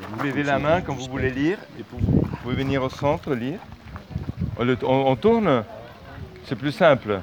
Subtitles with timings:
[0.00, 1.98] Vous levez la main quand vous voulez lire et vous
[2.42, 3.58] pouvez venir au centre lire.
[4.58, 5.64] On, le- on- on tourne
[6.48, 7.20] C'est plus simple.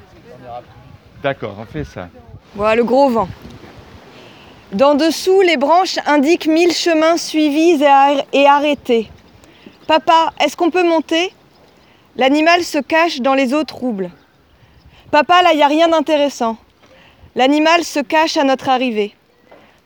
[1.22, 2.08] D'accord, on fait ça.
[2.54, 3.28] Voilà le gros vent.
[4.72, 9.10] D'en dessous, les branches indiquent mille chemins suivis et, ar- et arrêtés.
[9.86, 11.32] Papa, est-ce qu'on peut monter?
[12.16, 14.10] L'animal se cache dans les eaux troubles.
[15.10, 16.56] Papa, là, il n'y a rien d'intéressant.
[17.34, 19.14] L'animal se cache à notre arrivée.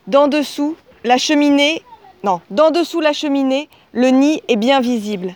[0.06, 1.82] D'en dessous, la cheminée.
[2.24, 5.34] Non, d'en dessous la cheminée, le nid est bien visible.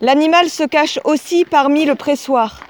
[0.00, 2.60] L'animal se cache aussi parmi le pressoir.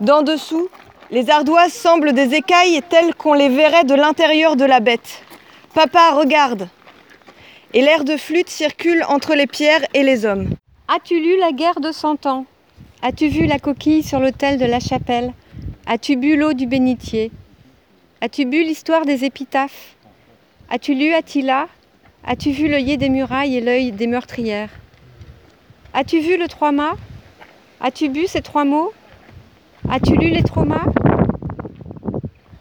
[0.00, 0.68] D'en dessous,
[1.10, 5.22] les ardoises semblent des écailles telles qu'on les verrait de l'intérieur de la bête.
[5.74, 6.68] Papa, regarde.
[7.74, 10.50] Et l'air de flûte circule entre les pierres et les hommes.
[10.88, 12.46] As-tu lu la guerre de Cent Ans?
[13.02, 15.32] As-tu vu la coquille sur l'autel de la chapelle?
[15.86, 17.30] As-tu bu l'eau du bénitier?
[18.20, 19.94] As-tu bu l'histoire des épitaphes?
[20.68, 21.68] As-tu lu Attila?
[22.26, 24.68] As-tu vu l'œillet des murailles et l'œil des meurtrières?
[25.94, 26.96] As-tu vu le trois mâts?
[27.80, 28.92] As-tu bu ces trois mots?
[29.88, 30.84] As-tu lu les traumas?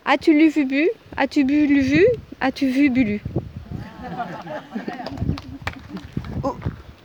[0.06, 2.06] As-tu lu vu bu As-tu bu lu
[2.40, 3.22] As-tu vu bu lu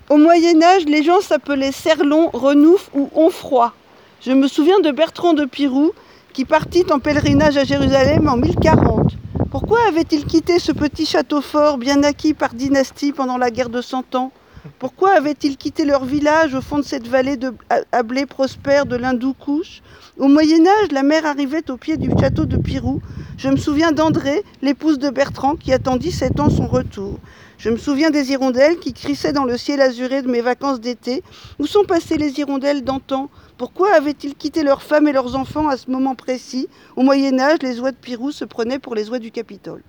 [0.08, 3.72] Au Moyen Âge, les gens s'appelaient Serlon, Renouf ou Onfroy.
[4.20, 5.92] Je me souviens de Bertrand de Pirou
[6.32, 9.23] qui partit en pèlerinage à Jérusalem en 1040.
[9.54, 13.80] Pourquoi avait-il quitté ce petit château fort bien acquis par dynastie pendant la guerre de
[13.82, 14.32] Cent Ans?
[14.80, 17.54] Pourquoi avait-il quitté leur village au fond de cette vallée de
[17.92, 19.80] à- blé prospère de l'Hindoukouche
[20.18, 23.00] Au Moyen Âge, la mer arrivait au pied du château de Pirou.
[23.38, 27.20] Je me souviens d'André, l'épouse de Bertrand, qui attendit sept ans son retour.
[27.56, 31.22] Je me souviens des hirondelles qui crissaient dans le ciel azuré de mes vacances d'été.
[31.58, 33.30] Où sont passées les hirondelles d'antan?
[33.56, 36.68] Pourquoi avaient-ils quitté leurs femmes et leurs enfants à ce moment précis?
[36.96, 39.82] Au Moyen Âge, les oies de Pirou se prenaient pour les oies du Capitole.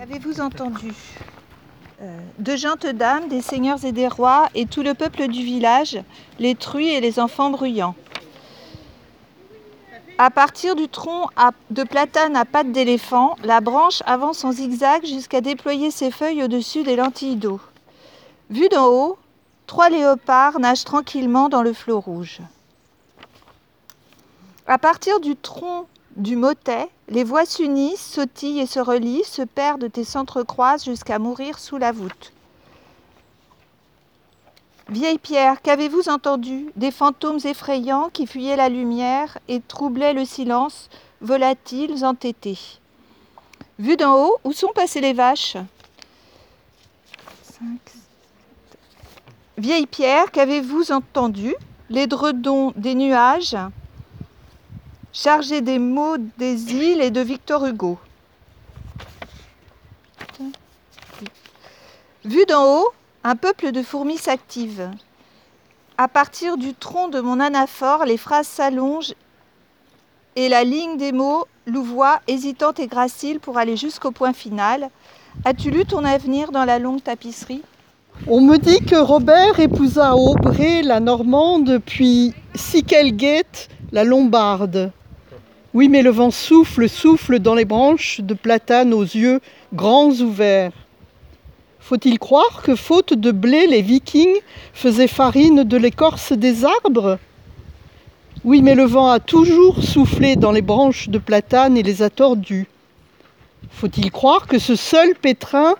[0.00, 0.92] Avez-vous entendu?
[2.00, 5.98] Euh, De gentes dames, des seigneurs et des rois, et tout le peuple du village,
[6.38, 7.94] les truies et les enfants bruyants.
[10.22, 11.28] À partir du tronc
[11.70, 16.82] de platane à pattes d'éléphant, la branche avance en zigzag jusqu'à déployer ses feuilles au-dessus
[16.82, 17.58] des lentilles d'eau.
[18.50, 19.16] Vu d'en haut,
[19.66, 22.40] trois léopards nagent tranquillement dans le flot rouge.
[24.66, 25.86] À partir du tronc
[26.16, 31.58] du motet, les voix s'unissent, sautillent et se relient, se perdent et s'entrecroisent jusqu'à mourir
[31.58, 32.34] sous la voûte.
[34.90, 40.90] Vieille pierre, qu'avez-vous entendu Des fantômes effrayants qui fuyaient la lumière et troublaient le silence,
[41.20, 42.58] volatiles, entêtés?
[43.78, 45.56] Vu d'en haut, où sont passées les vaches?
[49.56, 51.54] Vieille pierre, qu'avez-vous entendu
[51.88, 53.56] L'édredon des nuages,
[55.12, 57.96] chargé des mots des îles et de Victor Hugo.
[62.24, 62.92] Vu d'en haut,
[63.22, 64.90] un peuple de fourmis s'active.
[65.98, 69.14] À partir du tronc de mon anaphore, les phrases s'allongent
[70.36, 74.88] et la ligne des mots louvoie, hésitante et gracile pour aller jusqu'au point final.
[75.44, 77.62] As-tu lu ton avenir dans la longue tapisserie?
[78.26, 84.92] On me dit que Robert épousa Aubrey la Normande, puis Sikelgate la Lombarde.
[85.74, 89.40] Oui, mais le vent souffle, souffle dans les branches de platane aux yeux
[89.72, 90.72] grands ouverts.
[91.80, 94.36] Faut-il croire que, faute de blé, les vikings
[94.72, 97.18] faisaient farine de l'écorce des arbres?
[98.44, 102.10] Oui, mais le vent a toujours soufflé dans les branches de platane et les a
[102.10, 102.68] tordues.
[103.70, 105.74] Faut-il croire que ce seul pétrin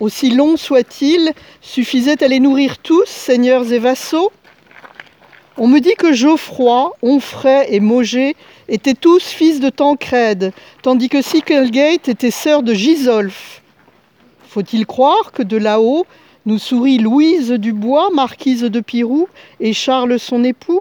[0.00, 4.30] aussi long soit-il, suffisait à les nourrir tous, seigneurs et vassaux?
[5.56, 8.36] On me dit que Geoffroy, Onfray et Mogé
[8.68, 13.60] étaient tous fils de Tancrède, tandis que Sikelgate était sœur de Gisolphe.
[14.48, 16.06] Faut-il croire que de là-haut
[16.46, 19.28] nous sourit Louise Dubois, marquise de Pirou,
[19.60, 20.80] et Charles son époux?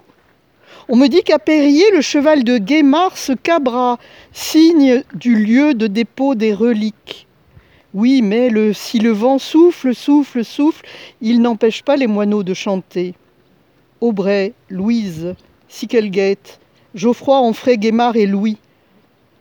[0.88, 4.00] On me dit qu'à Périer, le cheval de Guémar se cabra,
[4.32, 7.28] signe du lieu de dépôt des reliques.
[7.94, 10.86] Oui, mais le, si le vent souffle, souffle, souffle,
[11.20, 13.16] il n'empêche pas les moineaux de chanter.
[14.00, 15.36] Aubray, Louise,
[15.68, 16.62] Sikelgate,
[16.96, 18.56] Geoffroy, Onfray, Guémard et Louis,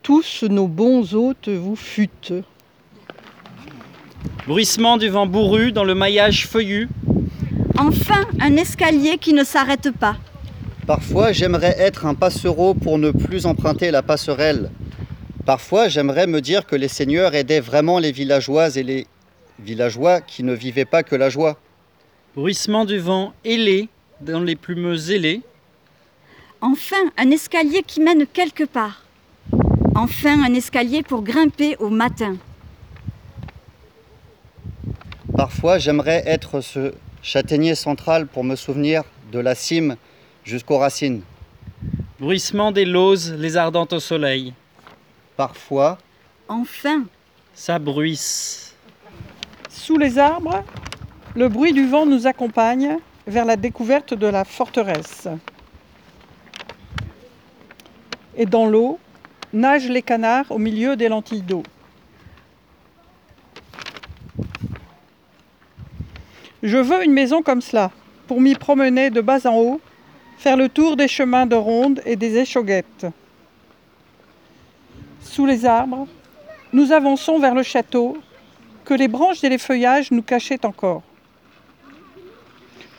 [0.03, 2.33] tous nos bons hôtes vous fûtes.
[4.46, 6.88] Bruissement du vent bourru dans le maillage feuillu.
[7.78, 10.17] Enfin, un escalier qui ne s'arrête pas.
[10.87, 14.70] Parfois, j'aimerais être un passereau pour ne plus emprunter la passerelle.
[15.44, 19.06] Parfois, j'aimerais me dire que les seigneurs aidaient vraiment les villageoises et les
[19.58, 21.58] villageois qui ne vivaient pas que la joie.
[22.34, 23.88] Bruissement du vent ailé
[24.20, 25.43] dans les plumeux ailés.
[26.61, 29.05] Enfin, un escalier qui mène quelque part.
[29.94, 32.37] Enfin, un escalier pour grimper au matin.
[35.37, 39.03] Parfois, j'aimerais être ce châtaignier central pour me souvenir
[39.33, 39.97] de la cime
[40.44, 41.21] jusqu'aux racines.
[42.19, 44.55] Bruissement des lauses, les ardentes au soleil.
[45.37, 45.99] Parfois,
[46.49, 47.05] Enfin,
[47.55, 48.75] Ça bruisse.
[49.69, 50.65] Sous les arbres,
[51.35, 52.97] le bruit du vent nous accompagne
[53.27, 55.29] vers la découverte de la forteresse.
[58.37, 58.99] Et dans l'eau,
[59.53, 61.62] nagent les canards au milieu des lentilles d'eau.
[66.67, 67.93] Je veux une maison comme cela,
[68.27, 69.81] pour m'y promener de bas en haut,
[70.37, 73.07] faire le tour des chemins de ronde et des échauguettes.
[75.21, 76.09] Sous les arbres,
[76.73, 78.19] nous avançons vers le château
[78.85, 81.05] que les branches et les feuillages nous cachaient encore.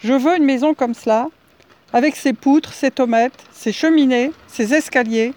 [0.01, 1.27] Je veux une maison comme cela,
[1.91, 5.33] avec ses poutres, ses tomates, ses cheminées, ses escaliers,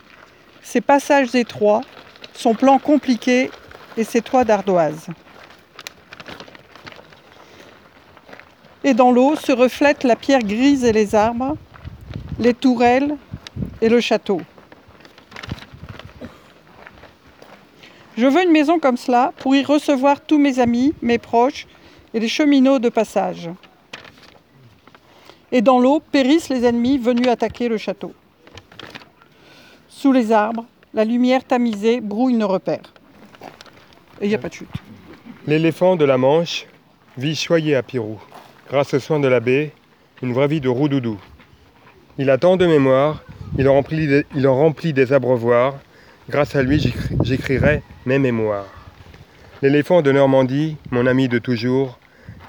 [0.62, 1.80] ses passages étroits,
[2.32, 3.50] son plan compliqué
[3.96, 5.08] et ses toits d'ardoise.
[8.82, 11.56] Et dans l'eau se reflètent la pierre grise et les arbres,
[12.38, 13.16] les tourelles
[13.80, 14.40] et le château.
[18.16, 21.66] Je veux une maison comme cela pour y recevoir tous mes amis, mes proches
[22.12, 23.50] et les cheminots de passage.
[25.52, 28.12] Et dans l'eau périssent les ennemis venus attaquer le château.
[29.88, 32.92] Sous les arbres, la lumière tamisée brouille nos repères.
[34.20, 34.68] Et il n'y a pas de chute.
[35.46, 36.66] L'éléphant de la Manche
[37.16, 38.18] vit choyé à Pirou.
[38.70, 39.72] Grâce aux soins de l'abbé,
[40.22, 41.18] une vraie vie de roudoudou.
[42.18, 43.24] Il a tant de mémoire,
[43.58, 45.74] il en remplit des, abreuvoirs.
[46.28, 48.68] Grâce à lui, j'écri- j'écrirai mes mémoires.
[49.60, 51.98] L'éléphant de Normandie, mon ami de toujours,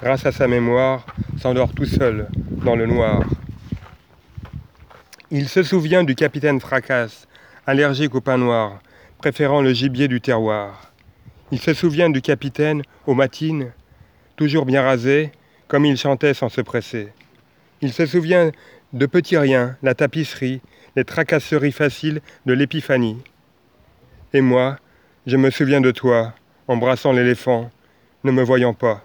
[0.00, 1.06] grâce à sa mémoire,
[1.40, 2.28] s'endort tout seul
[2.64, 3.24] dans le noir.
[5.32, 7.26] Il se souvient du capitaine Fracasse,
[7.66, 8.78] allergique au pain noir,
[9.18, 10.92] préférant le gibier du terroir.
[11.50, 13.72] Il se souvient du capitaine aux matines,
[14.36, 15.32] toujours bien rasé,
[15.72, 17.08] comme il chantait sans se presser.
[17.80, 18.52] Il se souvient
[18.92, 20.60] de petits riens, la tapisserie,
[20.96, 23.16] les tracasseries faciles de l'épiphanie.
[24.34, 24.76] Et moi,
[25.26, 26.34] je me souviens de toi,
[26.68, 27.70] embrassant l'éléphant,
[28.22, 29.02] ne me voyant pas.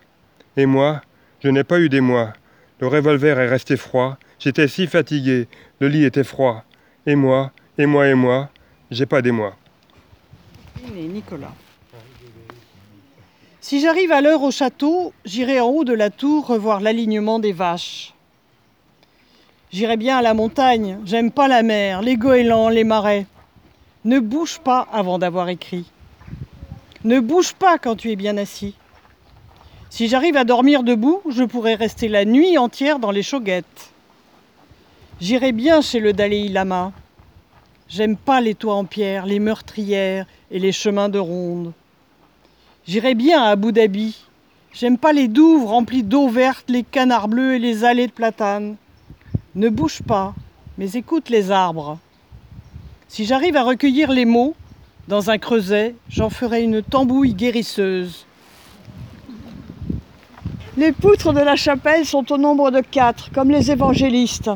[0.58, 1.02] Et moi,
[1.42, 2.34] je n'ai pas eu d'émoi.
[2.82, 5.48] Le revolver est resté froid, j'étais si fatigué,
[5.80, 6.66] le lit était froid.
[7.06, 8.50] Et moi, et moi, et moi,
[8.92, 9.22] j'ai pas.
[9.22, 9.32] Et
[10.92, 11.54] Nicolas.
[13.68, 17.52] Si j'arrive à l'heure au château, j'irai en haut de la tour revoir l'alignement des
[17.52, 18.14] vaches.
[19.74, 23.26] J'irai bien à la montagne, j'aime pas la mer, les goélands, les marais.
[24.06, 25.84] Ne bouge pas avant d'avoir écrit.
[27.04, 28.74] Ne bouge pas quand tu es bien assis.
[29.90, 33.92] Si j'arrive à dormir debout, je pourrai rester la nuit entière dans les chauguettes.
[35.20, 36.94] J'irai bien chez le Dalai Lama.
[37.90, 41.74] J'aime pas les toits en pierre, les meurtrières et les chemins de ronde.
[42.88, 44.16] J'irai bien à Abu Dhabi.
[44.72, 48.78] J'aime pas les douves remplies d'eau verte, les canards bleus et les allées de platane.
[49.56, 50.34] Ne bouge pas,
[50.78, 52.00] mais écoute les arbres.
[53.10, 54.56] Si j'arrive à recueillir les mots,
[55.10, 58.26] dans un creuset, j'en ferai une tambouille guérisseuse.
[60.78, 64.52] Les poutres de la chapelle sont au nombre de quatre, comme les évangélistes.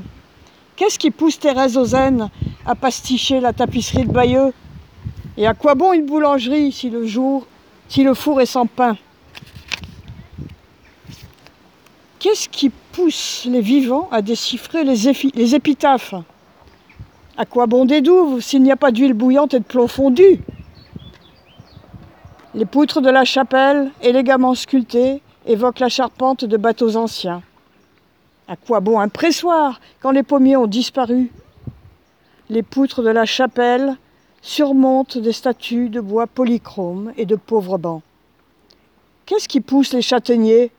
[0.78, 2.30] Qu'est-ce qui pousse Thérèse Ozen
[2.66, 4.54] à pasticher la tapisserie de Bayeux?
[5.36, 7.46] Et à quoi bon une boulangerie si le jour,
[7.92, 8.96] si le four est sans pain.
[12.20, 16.16] Qu'est-ce qui pousse les vivants à déchiffrer les, les épitaphes?
[17.36, 20.40] À quoi bon des douves s'il n'y a pas d'huile bouillante et de plomb fondu?
[22.54, 27.42] Les poutres de la chapelle, élégamment sculptées, évoquent la charpente de bateaux anciens.
[28.48, 31.30] À quoi bon un pressoir quand les pommiers ont disparu?
[32.50, 33.98] Les poutres de la chapelle
[34.42, 38.02] surmontent des statues de bois polychrome et de pauvres bancs.
[39.26, 40.72] Qu'est-ce qui pousse les châtaigniers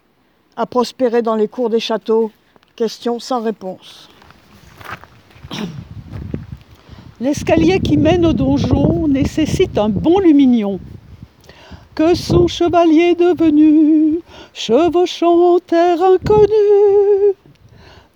[0.57, 2.31] à prospérer dans les cours des châteaux?
[2.77, 4.09] Question sans réponse.
[7.21, 10.81] L'escalier qui mène au donjon nécessite un bon lumignon.
[11.95, 14.21] Que son chevalier devenu,
[14.55, 17.35] chevauchant terre inconnue.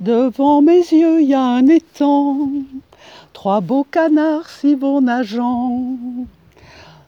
[0.01, 2.49] Devant mes yeux, y a un étang,
[3.47, 5.97] trois beaux canards s'y vont nageant.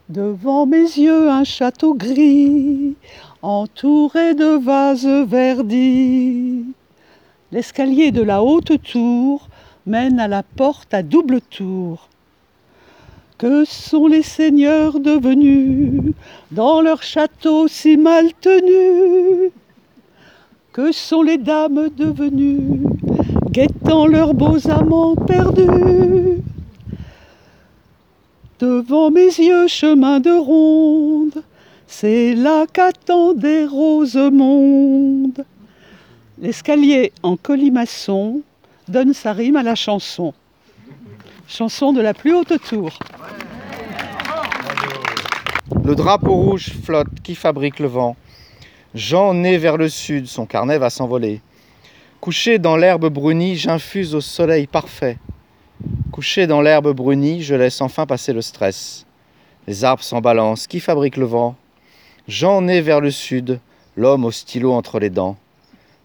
[0.07, 2.95] Devant mes yeux, un château gris,
[3.41, 6.63] entouré de vases verdis.
[7.51, 9.49] L'escalier de la haute tour
[9.85, 12.07] mène à la porte à double tour.
[13.37, 16.13] Que sont les seigneurs devenus
[16.51, 19.51] dans leur château si mal tenu
[20.71, 22.79] Que sont les dames devenues
[23.49, 26.41] guettant leurs beaux amants perdus
[28.59, 31.43] Devant mes yeux, chemin de ronde,
[31.87, 35.45] C'est là qu'attendait Rosemonde.
[36.37, 38.41] L'escalier en colimaçon
[38.87, 40.33] donne sa rime à la chanson.
[41.47, 42.91] Chanson de la plus haute tour.
[45.83, 48.15] Le drapeau rouge flotte, qui fabrique le vent?
[48.93, 51.41] Jean né vers le sud, son carnet va s'envoler.
[52.21, 55.17] Couché dans l'herbe brunie, j'infuse au soleil parfait.
[56.11, 59.05] Couché dans l'herbe brunie, je laisse enfin passer le stress.
[59.67, 61.55] Les arbres s'en balancent, qui fabrique le vent?
[62.27, 63.61] Jean né vers le sud,
[63.95, 65.37] l'homme au stylo entre les dents.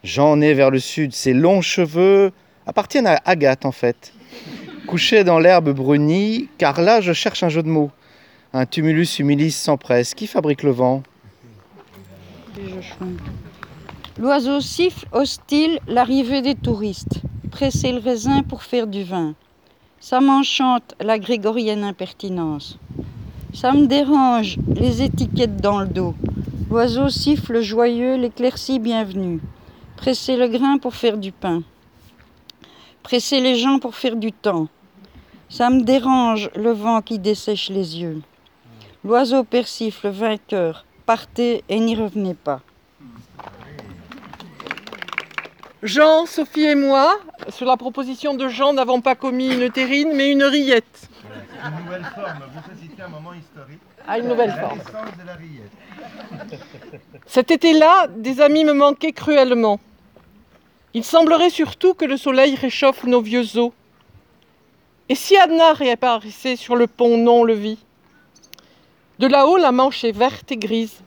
[0.05, 2.31] Jean né vers le sud, ses longs cheveux
[2.65, 4.13] appartiennent à Agathe en fait.
[4.87, 7.91] Couché dans l'herbe brunie, car là je cherche un jeu de mots.
[8.53, 10.15] Un tumulus humilis s'empresse.
[10.15, 11.03] Qui fabrique le vent?
[14.17, 17.21] L'oiseau siffle hostile l'arrivée des touristes.
[17.51, 19.35] Presser le raisin pour faire du vin.
[19.99, 22.79] Ça m'enchante la grégorienne impertinence.
[23.53, 26.15] Ça me dérange les étiquettes dans le dos.
[26.71, 29.41] L'oiseau siffle joyeux l'éclaircie bienvenue.
[29.97, 31.65] Presser le grain pour faire du pain.
[33.03, 34.69] Presser les gens pour faire du temps.
[35.49, 38.23] Ça me dérange le vent qui dessèche les yeux.
[39.05, 40.87] L'oiseau persifle vainqueur.
[41.05, 42.61] Partez et n'y revenez pas.
[45.85, 47.19] Jean, Sophie et moi,
[47.51, 51.11] sur la proposition de Jean, n'avons pas commis une terrine, mais une rillette.
[51.63, 53.81] Une nouvelle forme, vous citez un moment historique.
[54.09, 54.79] À une nouvelle La forme.
[54.79, 56.61] naissance de la rillette.
[57.27, 59.79] Cet été-là, des amis me manquaient cruellement.
[60.95, 63.73] Il semblerait surtout que le soleil réchauffe nos vieux os.
[65.11, 67.79] Et si Anna réapparaissait sur le pont non-levis?
[69.19, 71.03] De là-haut, la Manche est verte et grise.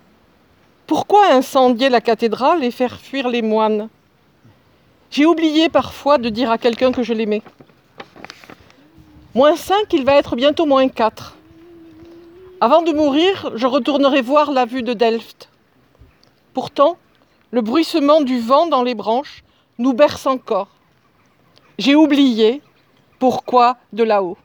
[0.85, 3.89] Pourquoi incendier la cathédrale et faire fuir les moines?
[5.17, 7.41] J'ai oublié parfois de dire à quelqu'un que je l'aimais.
[9.33, 11.35] Moins 5, il va être bientôt moins 4.
[12.61, 15.49] Avant de mourir, je retournerai voir la vue de Delft.
[16.53, 16.99] Pourtant,
[17.49, 19.43] le bruissement du vent dans les branches
[19.79, 20.67] nous berce encore.
[21.79, 22.61] J'ai oublié
[23.17, 24.37] pourquoi de là-haut.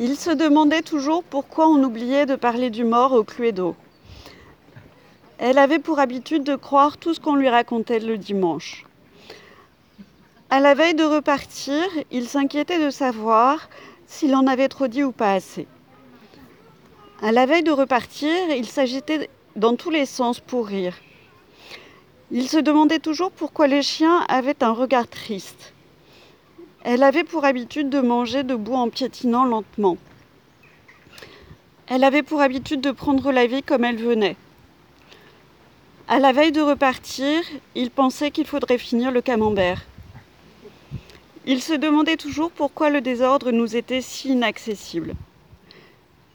[0.00, 3.76] Il se demandait toujours pourquoi on oubliait de parler du mort au Cluedo.
[5.38, 8.84] Elle avait pour habitude de croire tout ce qu'on lui racontait le dimanche.
[10.52, 13.70] À la veille de repartir, il s'inquiétait de savoir
[14.06, 15.66] s'il en avait trop dit ou pas assez.
[17.22, 20.94] À la veille de repartir, il s'agitait dans tous les sens pour rire.
[22.30, 25.72] Il se demandait toujours pourquoi les chiens avaient un regard triste.
[26.84, 29.96] Elle avait pour habitude de manger debout en piétinant lentement.
[31.86, 34.36] Elle avait pour habitude de prendre la vie comme elle venait.
[36.08, 37.40] À la veille de repartir,
[37.74, 39.86] il pensait qu'il faudrait finir le camembert.
[41.44, 45.14] Il se demandait toujours pourquoi le désordre nous était si inaccessible.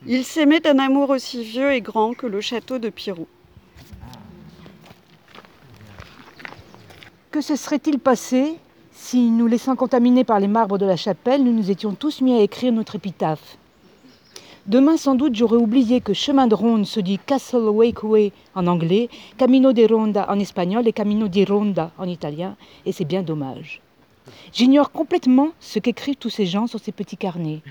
[0.06, 3.26] Il s'aimait d'un amour aussi vieux et grand que le château de Pirou.
[7.32, 8.56] Que se serait-il passé
[8.92, 12.34] si, nous laissant contaminer par les marbres de la chapelle, nous nous étions tous mis
[12.34, 13.58] à écrire notre épitaphe?
[14.66, 19.08] Demain, sans doute, j'aurais oublié que chemin de ronde se dit Castle Wakeway en anglais,
[19.38, 23.82] Camino de Ronda en espagnol et Camino di Ronda en italien, et c'est bien dommage.
[24.54, 27.62] J'ignore complètement ce qu'écrivent tous ces gens sur ces petits carnets.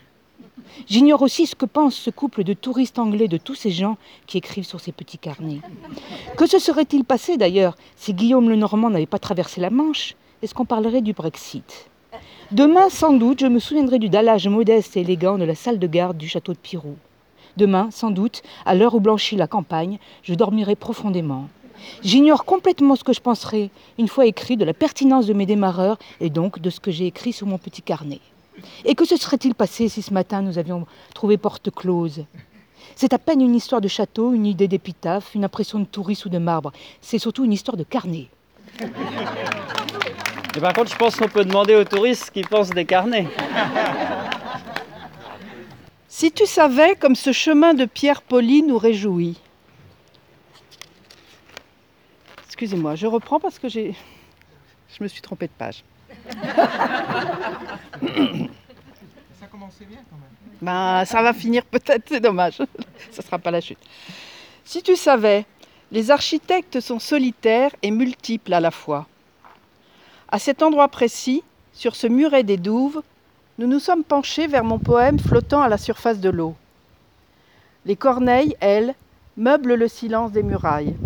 [0.89, 3.97] J'ignore aussi ce que pense ce couple de touristes anglais de tous ces gens
[4.27, 5.61] qui écrivent sur ces petits carnets.
[6.37, 10.15] Que se serait-il passé d'ailleurs si Guillaume le Normand n'avait pas traversé la Manche?
[10.43, 11.89] Est-ce qu'on parlerait du Brexit?
[12.53, 15.87] Demain, sans doute, je me souviendrai du dallage modeste et élégant de la salle de
[15.87, 16.97] garde du château de Pirou.
[17.57, 21.49] Demain, sans doute, à l'heure où blanchit la campagne, je dormirai profondément.
[22.03, 25.99] J'ignore complètement ce que je penserai, une fois écrit, de la pertinence de mes démarreurs
[26.21, 28.21] et donc de ce que j'ai écrit sur mon petit carnet.
[28.85, 32.25] Et que se serait-il passé si ce matin nous avions trouvé porte close?
[32.95, 36.29] C'est à peine une histoire de château, une idée d'épitaphe, une impression de touriste ou
[36.29, 36.73] de marbre.
[37.01, 38.29] C'est surtout une histoire de carnet.
[40.57, 43.29] Et par contre, je pense qu'on peut demander aux touristes ce qu'ils pensent des carnets.
[46.09, 49.39] Si tu savais comme ce chemin de pierre polie nous réjouit.
[52.57, 53.95] Excusez-moi, je reprends parce que j'ai.
[54.89, 55.85] Je me suis trompée de page.
[59.39, 60.31] Ça commençait bien quand même.
[60.63, 62.57] Ben, ça va finir peut-être, c'est dommage.
[63.11, 63.77] Ça sera pas la chute.
[64.65, 65.45] Si tu savais,
[65.93, 69.07] les architectes sont solitaires et multiples à la fois.
[70.31, 71.43] À cet endroit précis,
[71.75, 73.03] sur ce muret des douves,
[73.59, 76.57] nous nous sommes penchés vers mon poème flottant à la surface de l'eau.
[77.85, 78.95] Les corneilles, elles,
[79.37, 80.97] meublent le silence des murailles.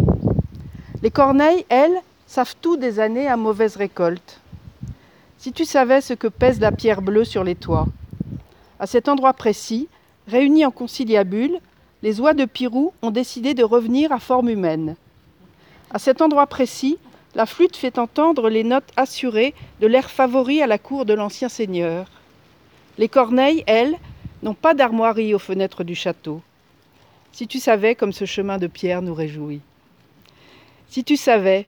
[1.02, 4.38] Les corneilles, elles, savent tout des années à mauvaise récolte.
[5.38, 7.86] Si tu savais ce que pèse la pierre bleue sur les toits.
[8.78, 9.88] À cet endroit précis,
[10.28, 11.58] réunis en conciliabule,
[12.02, 14.96] les oies de Pirou ont décidé de revenir à forme humaine.
[15.90, 16.98] À cet endroit précis,
[17.34, 21.48] la flûte fait entendre les notes assurées de l'air favori à la cour de l'ancien
[21.48, 22.10] seigneur.
[22.98, 23.96] Les corneilles, elles,
[24.42, 26.42] n'ont pas d'armoiries aux fenêtres du château.
[27.32, 29.62] Si tu savais comme ce chemin de pierre nous réjouit.
[30.90, 31.58] Si tu savais